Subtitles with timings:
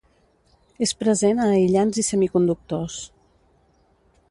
[0.85, 2.99] És present a aïllants i semiconductors.